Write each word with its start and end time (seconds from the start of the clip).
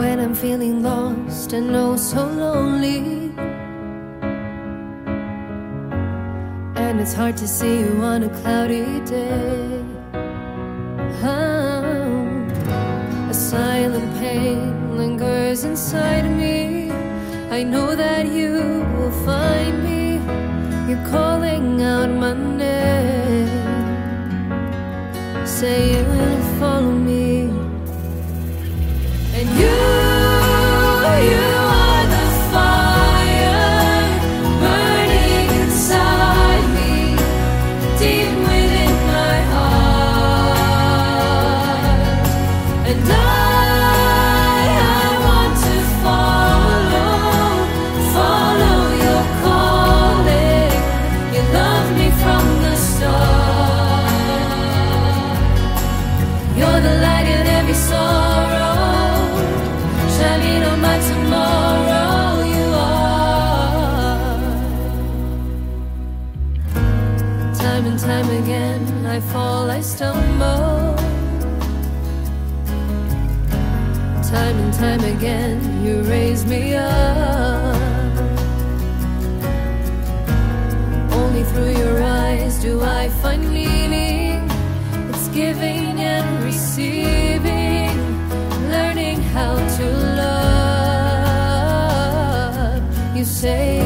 when 0.00 0.18
I'm 0.18 0.34
feeling 0.34 0.82
lost 0.82 1.52
and 1.52 1.76
oh 1.76 1.94
so 1.94 2.24
lonely. 2.24 3.00
And 6.84 6.94
it's 7.02 7.12
hard 7.12 7.36
to 7.36 7.46
see 7.46 7.80
you 7.80 8.00
on 8.12 8.22
a 8.22 8.30
cloudy 8.40 9.00
day. 9.00 9.84
Oh, 11.22 12.48
a 13.28 13.34
silent 13.34 14.10
pain 14.18 14.96
lingers 14.96 15.64
inside 15.64 16.26
me. 16.42 16.90
I 17.50 17.62
know 17.62 17.94
that 17.94 18.24
you 18.38 18.52
will 18.96 19.16
find 19.28 19.74
me. 19.88 20.02
You're 20.88 21.06
calling 21.16 21.82
out 21.82 22.08
my 22.24 22.32
name. 22.62 23.52
Say 25.46 25.78
you 25.94 26.04
will 26.14 26.42
follow 26.58 26.96
me. 27.10 27.50
And 29.36 29.48
you 29.60 29.89
shining 60.20 60.62
on 60.70 60.78
my 60.86 60.98
tomorrow. 61.10 62.24
You 62.54 62.66
are. 62.88 64.40
Time 67.64 67.84
and 67.90 67.98
time 68.10 68.28
again, 68.42 68.82
I 69.16 69.18
fall, 69.32 69.66
I 69.78 69.80
stumble. 69.80 70.96
Time 74.34 74.56
and 74.64 74.74
time 74.84 75.04
again, 75.16 75.56
you 75.84 75.94
raise 76.14 76.42
me 76.52 76.62
up. 76.76 77.76
Only 81.20 81.44
through 81.50 81.72
your 81.82 81.96
eyes 82.02 82.54
do 82.66 82.72
I 83.00 83.08
find 83.22 83.42
meaning. 83.58 84.38
It's 85.10 85.28
giving 85.40 85.94
and 86.14 86.28
receiving, 86.44 87.29
say, 93.40 93.79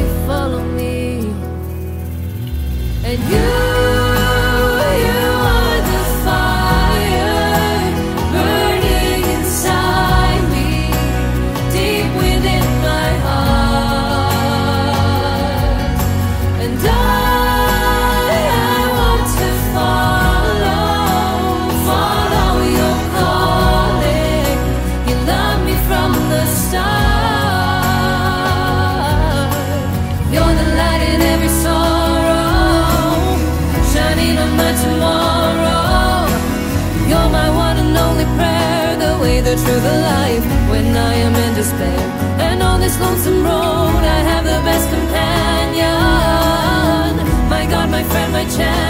the 39.55 39.63
truth, 39.63 39.83
the 39.83 39.99
life. 40.01 40.45
When 40.71 40.97
I 40.97 41.15
am 41.15 41.35
in 41.35 41.55
despair, 41.55 42.01
and 42.41 42.63
on 42.63 42.81
this 42.81 42.99
lonesome 43.01 43.43
road, 43.45 44.03
I 44.17 44.21
have 44.31 44.45
the 44.45 44.61
best 44.69 44.89
companion. 44.91 45.91
My 47.49 47.67
God, 47.67 47.91
my 47.91 48.03
friend, 48.05 48.33
my 48.33 48.45
champion. 48.45 48.84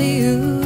only 0.00 0.16
you. 0.16 0.59